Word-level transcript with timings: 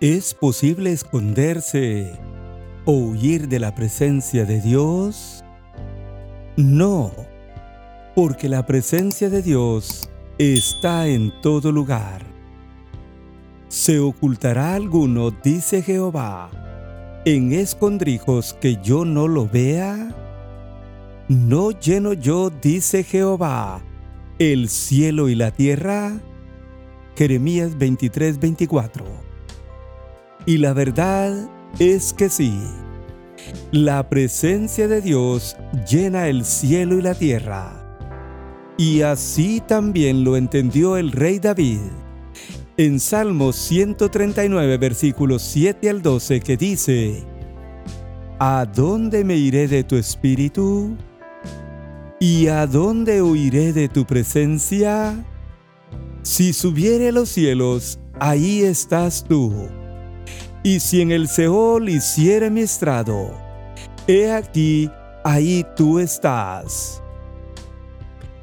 ¿Es 0.00 0.34
posible 0.34 0.90
esconderse 0.90 2.18
o 2.84 2.94
huir 2.94 3.46
de 3.46 3.60
la 3.60 3.76
presencia 3.76 4.44
de 4.44 4.60
Dios? 4.60 5.44
No, 6.56 7.12
porque 8.16 8.48
la 8.48 8.66
presencia 8.66 9.30
de 9.30 9.40
Dios 9.40 10.10
está 10.36 11.06
en 11.06 11.32
todo 11.40 11.70
lugar. 11.70 12.22
¿Se 13.68 14.00
ocultará 14.00 14.74
alguno, 14.74 15.30
dice 15.30 15.80
Jehová, 15.80 16.50
en 17.24 17.52
escondrijos 17.52 18.52
que 18.54 18.78
yo 18.82 19.04
no 19.04 19.28
lo 19.28 19.48
vea? 19.48 20.12
¿No 21.28 21.70
lleno 21.70 22.14
yo, 22.14 22.50
dice 22.50 23.04
Jehová, 23.04 23.80
el 24.40 24.68
cielo 24.68 25.28
y 25.28 25.36
la 25.36 25.52
tierra? 25.52 26.20
Jeremías 27.16 27.78
23, 27.78 28.40
24. 28.40 29.23
Y 30.46 30.58
la 30.58 30.72
verdad 30.72 31.48
es 31.78 32.12
que 32.12 32.28
sí. 32.28 32.60
La 33.72 34.08
presencia 34.08 34.88
de 34.88 35.00
Dios 35.00 35.56
llena 35.88 36.28
el 36.28 36.44
cielo 36.44 36.98
y 36.98 37.02
la 37.02 37.14
tierra. 37.14 37.80
Y 38.76 39.02
así 39.02 39.62
también 39.66 40.24
lo 40.24 40.36
entendió 40.36 40.96
el 40.96 41.12
rey 41.12 41.38
David 41.38 41.80
en 42.76 42.98
Salmos 42.98 43.54
139 43.54 44.78
versículos 44.78 45.42
7 45.42 45.90
al 45.90 46.02
12 46.02 46.40
que 46.40 46.56
dice, 46.56 47.24
¿A 48.40 48.66
dónde 48.66 49.24
me 49.24 49.36
iré 49.36 49.68
de 49.68 49.84
tu 49.84 49.94
espíritu? 49.94 50.96
¿Y 52.18 52.48
a 52.48 52.66
dónde 52.66 53.22
huiré 53.22 53.72
de 53.72 53.88
tu 53.88 54.04
presencia? 54.04 55.14
Si 56.22 56.52
subiere 56.52 57.12
los 57.12 57.28
cielos, 57.28 58.00
ahí 58.18 58.62
estás 58.62 59.24
tú. 59.24 59.68
Y 60.66 60.80
si 60.80 61.02
en 61.02 61.12
el 61.12 61.28
Seol 61.28 61.90
hiciere 61.90 62.48
mi 62.48 62.62
estrado, 62.62 63.30
he 64.08 64.32
aquí, 64.32 64.90
ahí 65.22 65.66
tú 65.76 65.98
estás. 65.98 67.02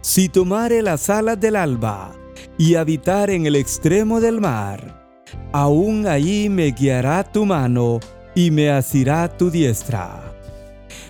Si 0.00 0.28
tomare 0.28 0.80
las 0.80 1.10
alas 1.10 1.40
del 1.40 1.56
alba 1.56 2.12
y 2.56 2.76
habitar 2.76 3.30
en 3.30 3.46
el 3.46 3.56
extremo 3.56 4.20
del 4.20 4.40
mar, 4.40 5.08
aún 5.52 6.06
ahí 6.06 6.48
me 6.48 6.70
guiará 6.70 7.24
tu 7.24 7.46
mano 7.46 7.98
y 8.36 8.52
me 8.52 8.70
asirá 8.70 9.36
tu 9.36 9.50
diestra. 9.50 10.36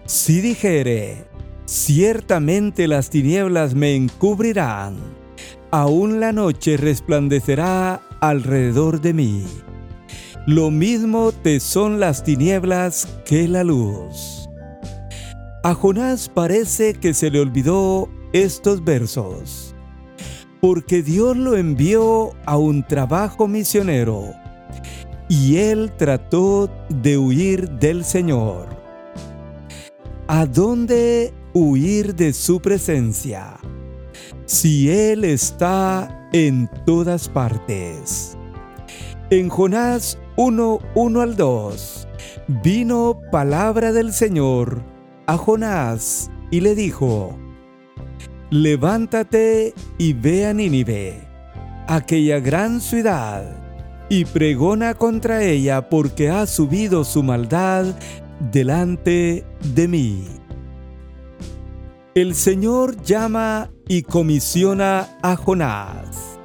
Si 0.06 0.41
dijere, 0.41 1.27
ciertamente 1.66 2.88
las 2.88 3.10
tinieblas 3.10 3.75
me 3.75 3.94
encubrirán, 3.94 4.97
aún 5.70 6.19
la 6.19 6.32
noche 6.32 6.78
resplandecerá 6.78 8.00
alrededor 8.22 9.02
de 9.02 9.12
mí. 9.12 9.44
Lo 10.47 10.70
mismo 10.70 11.33
te 11.33 11.61
son 11.61 12.00
las 12.00 12.23
tinieblas 12.23 13.09
que 13.25 13.48
la 13.48 13.64
luz. 13.64 14.48
A 15.62 15.75
Jonás 15.75 16.28
parece 16.28 16.95
que 16.95 17.14
se 17.14 17.31
le 17.31 17.41
olvidó 17.41 18.09
estos 18.33 18.84
versos, 18.84 19.75
porque 20.61 21.03
Dios 21.03 21.37
lo 21.37 21.56
envió 21.56 22.33
a 22.45 22.59
un 22.59 22.87
trabajo 22.87 23.48
misionero 23.48 24.34
y 25.28 25.56
él 25.56 25.92
trató 25.97 26.70
de 26.91 27.17
huir 27.17 27.70
del 27.70 28.05
Señor. 28.05 28.69
¿A 30.27 30.47
dónde 30.47 31.33
huir 31.55 32.15
de 32.15 32.33
su 32.33 32.61
presencia? 32.61 33.59
si 34.47 34.91
Él 34.91 35.25
está 35.25 36.28
en 36.33 36.69
todas 36.84 37.28
partes. 37.28 38.37
En 39.31 39.48
Jonás 39.48 40.19
1, 40.36 40.80
1 40.96 41.20
al 41.20 41.36
2, 41.36 42.08
vino 42.62 43.20
palabra 43.30 43.92
del 43.92 44.12
Señor 44.12 44.82
a 45.26 45.36
Jonás 45.36 46.28
y 46.50 46.60
le 46.60 46.74
dijo, 46.74 47.38
Levántate 48.50 49.75
y 49.97 50.12
ve 50.12 50.47
a 50.47 50.53
Nínive, 50.53 51.20
aquella 51.86 52.41
gran 52.41 52.81
ciudad, 52.81 53.44
y 54.09 54.25
pregona 54.25 54.94
contra 54.94 55.44
ella 55.44 55.88
porque 55.88 56.31
ha 56.31 56.47
subido 56.47 57.04
su 57.04 57.22
maldad 57.22 57.86
delante 58.50 59.47
de 59.72 59.88
mí. 59.88 60.25
El 62.16 62.34
Señor 62.34 63.00
llama 63.03 63.70
y 63.86 64.03
comisiona 64.03 65.16
a 65.22 65.36
Jonás. 65.36 66.38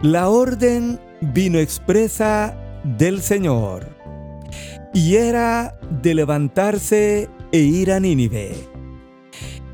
La 0.00 0.30
orden 0.30 0.98
vino 1.20 1.58
expresa 1.58 2.56
del 2.84 3.22
Señor 3.22 3.86
y 4.92 5.16
era 5.16 5.78
de 6.02 6.14
levantarse 6.14 7.28
e 7.50 7.58
ir 7.58 7.92
a 7.92 8.00
Nínive. 8.00 8.54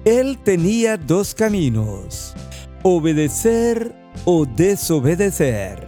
Él 0.04 0.38
tenía 0.42 0.96
dos 0.96 1.34
caminos, 1.34 2.34
obedecer 2.82 3.94
o 4.24 4.46
desobedecer. 4.46 5.86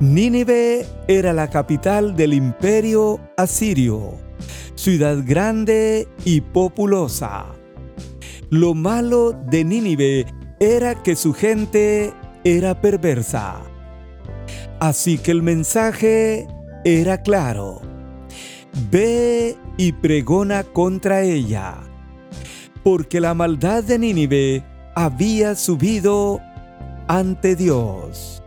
Nínive 0.00 0.84
era 1.08 1.32
la 1.32 1.48
capital 1.48 2.16
del 2.16 2.34
imperio 2.34 3.18
asirio, 3.36 4.18
ciudad 4.74 5.18
grande 5.24 6.08
y 6.24 6.40
populosa. 6.40 7.46
Lo 8.50 8.74
malo 8.74 9.32
de 9.32 9.64
Nínive 9.64 10.26
era 10.60 11.02
que 11.02 11.16
su 11.16 11.32
gente 11.32 12.12
era 12.44 12.80
perversa. 12.80 13.62
Así 14.80 15.18
que 15.18 15.30
el 15.30 15.42
mensaje 15.42 16.46
era 16.84 17.22
claro. 17.22 17.80
Ve 18.90 19.56
y 19.76 19.92
pregona 19.92 20.64
contra 20.64 21.22
ella, 21.22 21.76
porque 22.82 23.20
la 23.20 23.34
maldad 23.34 23.84
de 23.84 23.98
Nínive 23.98 24.64
había 24.94 25.54
subido 25.54 26.40
ante 27.08 27.56
Dios. 27.56 28.42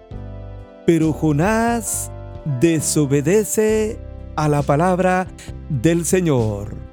Pero 0.85 1.13
Jonás 1.13 2.11
desobedece 2.59 3.99
a 4.35 4.47
la 4.47 4.61
palabra 4.61 5.27
del 5.69 6.05
Señor 6.05 6.89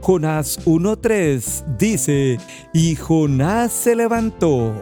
Jonás 0.00 0.58
1.3 0.66 1.76
dice, 1.76 2.38
y 2.72 2.96
Jonás 2.96 3.72
se 3.72 3.94
levantó 3.94 4.74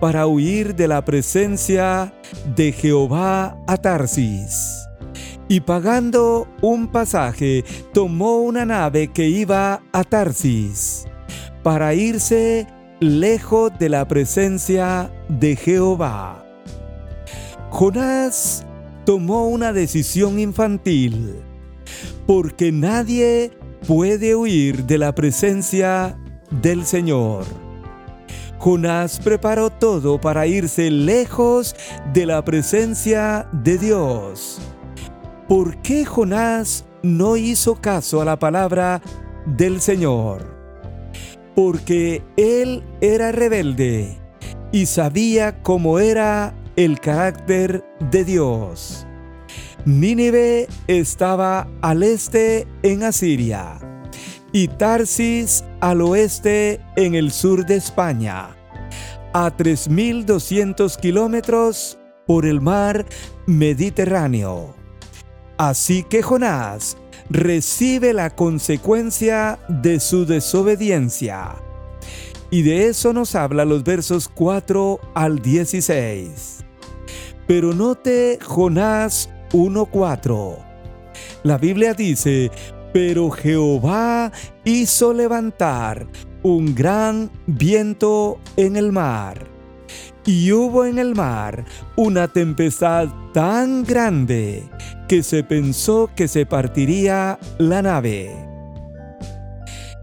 para 0.00 0.26
huir 0.26 0.74
de 0.74 0.88
la 0.88 1.04
presencia 1.04 2.12
de 2.56 2.72
Jehová 2.72 3.56
a 3.66 3.76
Tarsis. 3.76 4.86
Y 5.48 5.60
pagando 5.60 6.46
un 6.60 6.88
pasaje, 6.88 7.64
tomó 7.92 8.38
una 8.38 8.64
nave 8.64 9.08
que 9.08 9.28
iba 9.28 9.80
a 9.92 10.04
Tarsis 10.04 11.06
para 11.62 11.94
irse 11.94 12.66
lejos 13.00 13.72
de 13.78 13.88
la 13.88 14.06
presencia 14.06 15.10
de 15.28 15.56
Jehová. 15.56 16.44
Jonás 17.70 18.64
tomó 19.04 19.48
una 19.48 19.72
decisión 19.72 20.38
infantil, 20.38 21.36
porque 22.26 22.72
nadie 22.72 23.52
puede 23.86 24.34
huir 24.34 24.84
de 24.84 24.98
la 24.98 25.14
presencia 25.14 26.18
del 26.50 26.84
Señor. 26.84 27.44
Jonás 28.58 29.20
preparó 29.20 29.70
todo 29.70 30.20
para 30.20 30.46
irse 30.46 30.90
lejos 30.90 31.76
de 32.12 32.26
la 32.26 32.44
presencia 32.44 33.48
de 33.52 33.78
Dios. 33.78 34.60
¿Por 35.48 35.80
qué 35.82 36.04
Jonás 36.04 36.84
no 37.02 37.36
hizo 37.36 37.76
caso 37.76 38.20
a 38.20 38.24
la 38.24 38.38
palabra 38.38 39.00
del 39.46 39.80
Señor? 39.80 40.56
Porque 41.54 42.22
él 42.36 42.82
era 43.00 43.32
rebelde 43.32 44.18
y 44.72 44.86
sabía 44.86 45.62
cómo 45.62 46.00
era 46.00 46.54
el 46.76 47.00
carácter 47.00 47.84
de 48.10 48.24
Dios. 48.24 49.06
Nínive 49.84 50.66
estaba 50.86 51.68
al 51.80 52.02
este 52.02 52.66
en 52.82 53.04
Asiria 53.04 53.78
y 54.52 54.68
Tarsis 54.68 55.64
al 55.80 56.00
oeste 56.02 56.80
en 56.96 57.14
el 57.14 57.30
sur 57.30 57.64
de 57.66 57.76
España, 57.76 58.56
a 59.32 59.56
3.200 59.56 60.96
kilómetros 60.96 61.98
por 62.26 62.46
el 62.46 62.60
mar 62.60 63.06
Mediterráneo. 63.46 64.74
Así 65.56 66.04
que 66.04 66.22
Jonás 66.22 66.96
recibe 67.30 68.12
la 68.12 68.30
consecuencia 68.30 69.58
de 69.68 70.00
su 70.00 70.24
desobediencia. 70.24 71.56
Y 72.50 72.62
de 72.62 72.88
eso 72.88 73.12
nos 73.12 73.34
habla 73.34 73.64
los 73.64 73.84
versos 73.84 74.28
4 74.28 75.00
al 75.14 75.40
16. 75.40 76.64
Pero 77.46 77.74
note 77.74 78.38
Jonás 78.42 79.28
1.4. 79.52 80.56
La 81.42 81.58
Biblia 81.58 81.94
dice, 81.94 82.50
pero 82.92 83.30
Jehová 83.30 84.32
hizo 84.64 85.12
levantar 85.12 86.06
un 86.42 86.74
gran 86.74 87.30
viento 87.46 88.38
en 88.56 88.76
el 88.76 88.92
mar, 88.92 89.46
Y 90.24 90.52
hubo 90.52 90.84
en 90.84 90.98
el 90.98 91.14
mar 91.14 91.64
una 91.96 92.28
tempestad 92.28 93.08
tan 93.32 93.82
grande 93.82 94.68
que 95.08 95.22
se 95.22 95.42
pensó 95.42 96.10
que 96.14 96.28
se 96.28 96.44
partiría 96.44 97.38
la 97.56 97.80
nave. 97.80 98.48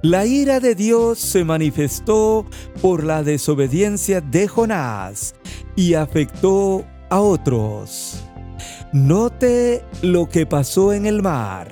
La 0.01 0.25
ira 0.25 0.59
de 0.59 0.73
Dios 0.73 1.19
se 1.19 1.43
manifestó 1.43 2.45
por 2.81 3.03
la 3.03 3.21
desobediencia 3.21 4.19
de 4.21 4.47
Jonás 4.47 5.35
y 5.75 5.93
afectó 5.93 6.85
a 7.09 7.21
otros. 7.21 8.23
Note 8.93 9.83
lo 10.01 10.27
que 10.29 10.45
pasó 10.45 10.93
en 10.93 11.05
el 11.05 11.21
mar. 11.21 11.69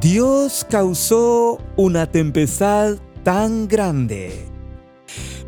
Dios 0.00 0.66
causó 0.68 1.58
una 1.76 2.06
tempestad 2.06 2.98
tan 3.24 3.66
grande 3.66 4.54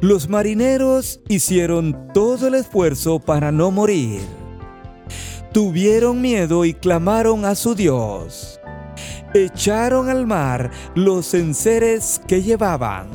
los 0.02 0.28
marineros 0.28 1.20
hicieron 1.26 2.12
todo 2.12 2.48
el 2.48 2.54
esfuerzo 2.54 3.18
para 3.18 3.50
no 3.50 3.70
morir. 3.70 4.20
Tuvieron 5.52 6.20
miedo 6.20 6.66
y 6.66 6.74
clamaron 6.74 7.46
a 7.46 7.54
su 7.54 7.74
Dios. 7.74 8.60
Echaron 9.32 10.10
al 10.10 10.26
mar 10.26 10.70
los 10.94 11.32
enseres 11.32 12.20
que 12.28 12.42
llevaban. 12.42 13.08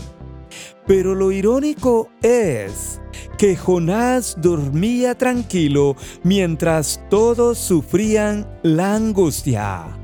Pero 0.87 1.13
lo 1.13 1.31
irónico 1.31 2.09
es 2.23 2.99
que 3.37 3.55
Jonás 3.55 4.37
dormía 4.41 5.15
tranquilo 5.15 5.95
mientras 6.23 6.99
todos 7.11 7.59
sufrían 7.59 8.47
la 8.63 8.95
angustia. 8.95 10.00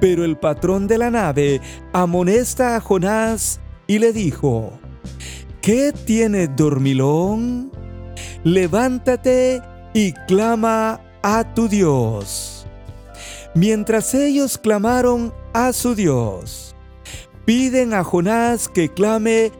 Pero 0.00 0.24
el 0.24 0.36
patrón 0.36 0.86
de 0.86 0.98
la 0.98 1.10
nave 1.10 1.60
amonesta 1.92 2.76
a 2.76 2.80
Jonás 2.80 3.60
y 3.86 3.98
le 3.98 4.12
dijo, 4.12 4.72
¿Qué 5.66 5.92
tiene 5.92 6.46
dormilón? 6.46 7.72
Levántate 8.44 9.60
y 9.94 10.12
clama 10.28 11.00
a 11.22 11.54
tu 11.54 11.66
Dios. 11.66 12.68
Mientras 13.56 14.14
ellos 14.14 14.58
clamaron 14.58 15.34
a 15.54 15.72
su 15.72 15.96
Dios, 15.96 16.76
piden 17.46 17.94
a 17.94 18.04
Jonás 18.04 18.68
que 18.68 18.92
clame 18.92 19.50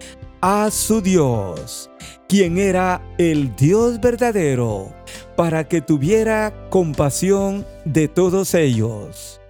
a 0.41 0.71
su 0.71 1.01
Dios, 1.01 1.91
quien 2.29 2.59
era 2.59 3.03
el 3.19 3.57
Dios 3.57 4.01
verdadero, 4.01 4.95
para 5.35 5.67
que 5.67 5.81
tuviera 5.81 6.69
compasión 6.71 7.67
de 7.85 8.07
todos 8.07 8.55
ellos. 8.55 9.41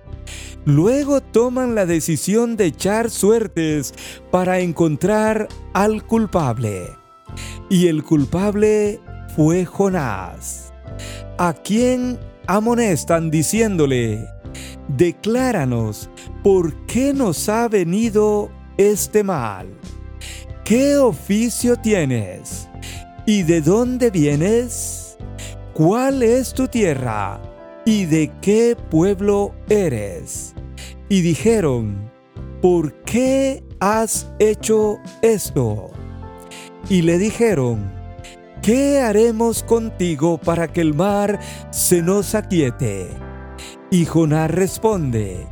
Luego 0.66 1.20
toman 1.20 1.76
la 1.76 1.86
decisión 1.86 2.56
de 2.56 2.66
echar 2.66 3.08
suertes 3.08 3.94
para 4.32 4.58
encontrar 4.58 5.46
al 5.74 6.04
culpable. 6.04 6.88
Y 7.70 7.86
el 7.86 8.02
culpable 8.02 9.00
fue 9.36 9.64
Jonás, 9.64 10.72
a 11.38 11.52
quien 11.52 12.18
amonestan 12.48 13.30
diciéndole, 13.30 14.26
decláranos 14.88 16.10
por 16.42 16.74
qué 16.86 17.14
nos 17.14 17.48
ha 17.48 17.68
venido 17.68 18.50
este 18.76 19.22
mal. 19.22 19.68
¿Qué 20.64 20.96
oficio 20.96 21.76
tienes? 21.76 22.68
¿Y 23.24 23.44
de 23.44 23.60
dónde 23.60 24.10
vienes? 24.10 25.16
¿Cuál 25.74 26.24
es 26.24 26.52
tu 26.54 26.66
tierra? 26.66 27.40
¿Y 27.84 28.06
de 28.06 28.32
qué 28.40 28.76
pueblo 28.90 29.54
eres? 29.68 30.55
Y 31.08 31.20
dijeron, 31.20 32.10
¿por 32.60 32.92
qué 33.04 33.62
has 33.80 34.30
hecho 34.38 34.98
esto? 35.22 35.90
Y 36.88 37.02
le 37.02 37.18
dijeron, 37.18 37.92
¿qué 38.62 39.00
haremos 39.00 39.62
contigo 39.62 40.38
para 40.38 40.72
que 40.72 40.80
el 40.80 40.94
mar 40.94 41.40
se 41.70 42.02
nos 42.02 42.34
aquiete? 42.34 43.08
Y 43.90 44.04
Jonás 44.04 44.50
responde, 44.50 45.46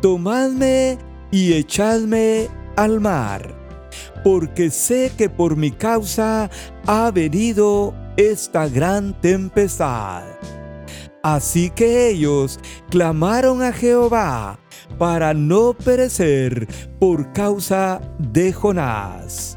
tomadme 0.00 0.98
y 1.30 1.54
echadme 1.54 2.48
al 2.76 3.00
mar, 3.00 3.54
porque 4.22 4.70
sé 4.70 5.12
que 5.16 5.28
por 5.28 5.56
mi 5.56 5.72
causa 5.72 6.50
ha 6.86 7.10
venido 7.10 7.94
esta 8.16 8.68
gran 8.68 9.20
tempestad. 9.20 10.22
Así 11.24 11.70
que 11.70 12.10
ellos 12.10 12.60
clamaron 12.90 13.62
a 13.62 13.72
Jehová 13.72 14.58
para 14.98 15.32
no 15.32 15.72
perecer 15.72 16.68
por 17.00 17.32
causa 17.32 18.02
de 18.18 18.52
Jonás. 18.52 19.56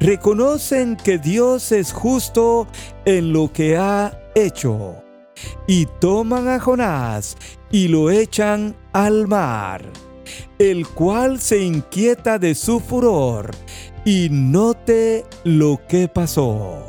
Reconocen 0.00 0.96
que 0.96 1.18
Dios 1.18 1.70
es 1.70 1.92
justo 1.92 2.66
en 3.04 3.32
lo 3.32 3.52
que 3.52 3.76
ha 3.76 4.18
hecho 4.34 4.96
y 5.68 5.86
toman 6.00 6.48
a 6.48 6.58
Jonás 6.58 7.36
y 7.70 7.86
lo 7.86 8.10
echan 8.10 8.74
al 8.92 9.28
mar, 9.28 9.84
el 10.58 10.88
cual 10.88 11.38
se 11.38 11.62
inquieta 11.62 12.40
de 12.40 12.56
su 12.56 12.80
furor 12.80 13.52
y 14.04 14.26
note 14.28 15.24
lo 15.44 15.80
que 15.86 16.08
pasó. 16.08 16.82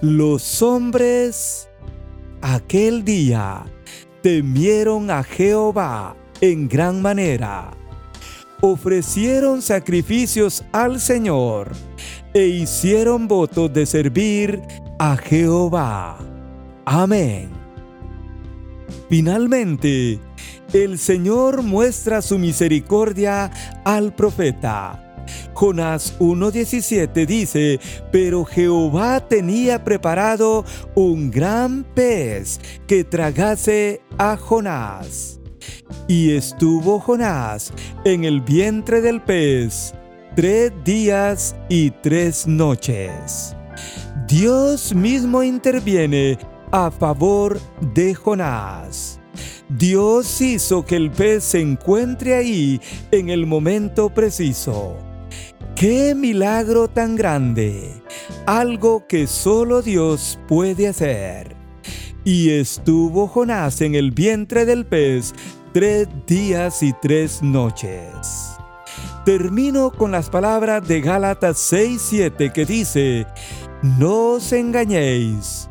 Los 0.00 0.62
hombres 0.62 1.68
aquel 2.44 3.04
día 3.04 3.64
temieron 4.22 5.10
a 5.10 5.24
Jehová 5.24 6.14
en 6.42 6.68
gran 6.68 7.00
manera. 7.00 7.70
Ofrecieron 8.60 9.62
sacrificios 9.62 10.62
al 10.70 11.00
Señor 11.00 11.72
e 12.34 12.46
hicieron 12.46 13.28
votos 13.28 13.72
de 13.72 13.86
servir 13.86 14.60
a 14.98 15.16
Jehová. 15.16 16.18
Amén. 16.84 17.48
Finalmente, 19.08 20.20
el 20.74 20.98
Señor 20.98 21.62
muestra 21.62 22.20
su 22.20 22.38
misericordia 22.38 23.50
al 23.84 24.14
profeta. 24.14 25.03
Jonás 25.54 26.18
1.17 26.18 27.26
dice, 27.26 27.80
pero 28.12 28.44
Jehová 28.44 29.20
tenía 29.20 29.84
preparado 29.84 30.64
un 30.94 31.30
gran 31.30 31.84
pez 31.84 32.60
que 32.86 33.04
tragase 33.04 34.02
a 34.18 34.36
Jonás. 34.36 35.40
Y 36.08 36.32
estuvo 36.32 37.00
Jonás 37.00 37.72
en 38.04 38.24
el 38.24 38.40
vientre 38.40 39.00
del 39.00 39.22
pez 39.22 39.94
tres 40.34 40.72
días 40.84 41.54
y 41.68 41.90
tres 41.90 42.46
noches. 42.46 43.54
Dios 44.26 44.94
mismo 44.94 45.42
interviene 45.42 46.38
a 46.72 46.90
favor 46.90 47.60
de 47.94 48.14
Jonás. 48.14 49.20
Dios 49.68 50.40
hizo 50.40 50.84
que 50.84 50.96
el 50.96 51.10
pez 51.10 51.44
se 51.44 51.60
encuentre 51.60 52.34
ahí 52.34 52.80
en 53.10 53.30
el 53.30 53.46
momento 53.46 54.10
preciso. 54.10 54.96
¡Qué 55.86 56.14
milagro 56.14 56.88
tan 56.88 57.14
grande! 57.14 57.92
Algo 58.46 59.06
que 59.06 59.26
solo 59.26 59.82
Dios 59.82 60.38
puede 60.48 60.88
hacer. 60.88 61.54
Y 62.24 62.52
estuvo 62.52 63.28
Jonás 63.28 63.82
en 63.82 63.94
el 63.94 64.10
vientre 64.10 64.64
del 64.64 64.86
pez 64.86 65.34
tres 65.74 66.08
días 66.26 66.82
y 66.82 66.94
tres 67.02 67.42
noches. 67.42 68.56
Termino 69.26 69.90
con 69.90 70.10
las 70.10 70.30
palabras 70.30 70.88
de 70.88 71.02
Gálatas 71.02 71.58
6:7 71.70 72.50
que 72.50 72.64
dice, 72.64 73.26
No 73.82 74.36
os 74.36 74.54
engañéis, 74.54 75.68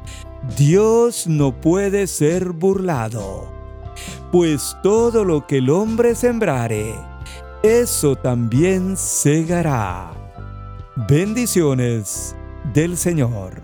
Dios 0.56 1.26
no 1.26 1.60
puede 1.60 2.06
ser 2.06 2.52
burlado, 2.52 3.52
pues 4.32 4.78
todo 4.84 5.26
lo 5.26 5.48
que 5.48 5.58
el 5.58 5.72
hombre 5.72 6.14
sembrare, 6.14 6.94
eso 7.64 8.18
también 8.18 8.98
segará. 8.98 10.12
Bendiciones 11.08 12.36
del 12.74 12.98
Señor. 12.98 13.63